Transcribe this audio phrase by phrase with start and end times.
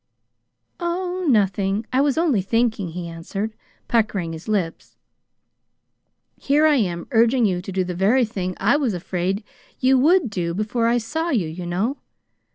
[0.79, 1.85] "Oh, nothing.
[1.93, 3.53] I was only thinking," he answered,
[3.87, 4.97] puckering his lips.
[6.37, 9.43] "Here I am urging you to do the very thing I was afraid
[9.79, 11.97] you WOULD do before I saw you, you know.